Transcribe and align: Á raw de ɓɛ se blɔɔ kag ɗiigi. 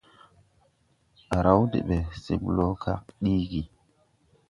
Á 1.35 1.37
raw 1.45 1.61
de 1.71 1.79
ɓɛ 1.87 1.97
se 2.21 2.33
blɔɔ 2.43 2.73
kag 2.83 3.03
ɗiigi. 3.23 3.61